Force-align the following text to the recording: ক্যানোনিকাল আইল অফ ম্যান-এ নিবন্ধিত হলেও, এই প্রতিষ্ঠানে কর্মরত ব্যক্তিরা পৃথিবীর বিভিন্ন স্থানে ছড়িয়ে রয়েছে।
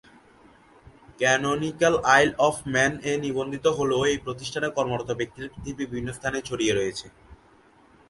ক্যানোনিকাল 1.19 1.95
আইল 2.15 2.29
অফ 2.47 2.55
ম্যান-এ 2.73 3.13
নিবন্ধিত 3.25 3.65
হলেও, 3.77 4.01
এই 4.11 4.17
প্রতিষ্ঠানে 4.25 4.67
কর্মরত 4.77 5.09
ব্যক্তিরা 5.19 5.47
পৃথিবীর 5.53 5.81
বিভিন্ন 5.83 6.07
স্থানে 6.17 6.37
ছড়িয়ে 6.47 6.73
রয়েছে। 6.75 7.05